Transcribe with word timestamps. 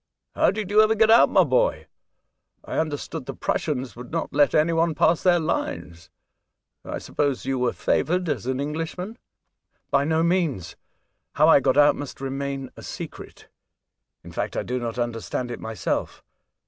''How 0.35 0.51
did 0.51 0.71
you 0.71 0.81
ever 0.81 0.95
get 0.95 1.11
out, 1.11 1.29
my 1.29 1.43
boy? 1.43 1.85
I 2.65 2.79
understood 2.79 3.27
the 3.27 3.35
Prussians 3.35 3.95
would 3.95 4.09
not 4.09 4.33
let 4.33 4.55
any 4.55 4.73
one 4.73 4.95
pass 4.95 5.21
their 5.21 5.39
lines. 5.39 6.09
I 6.83 6.97
suppose 6.97 7.45
you 7.45 7.59
were 7.59 7.71
favoured 7.71 8.27
as 8.27 8.47
an 8.47 8.59
Englishman?"" 8.59 9.19
By 9.91 10.05
no 10.05 10.23
means. 10.23 10.75
How 11.33 11.47
I 11.49 11.59
got 11.59 11.77
out 11.77 11.95
must 11.95 12.19
remain 12.19 12.71
a 12.75 12.81
secret; 12.81 13.47
in 14.23 14.31
fact, 14.31 14.57
I 14.57 14.63
do 14.63 14.79
not 14.79 14.97
understand 14.97 15.51
it 15.51 15.59
myself. 15.59 16.23